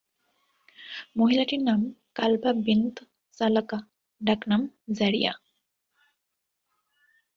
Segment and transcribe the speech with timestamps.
[1.17, 1.81] মহিলাটির নাম
[2.15, 2.97] Kalba bint
[3.37, 3.77] Salaqa,
[4.21, 4.61] ডাকনাম
[4.91, 5.33] যারীআ।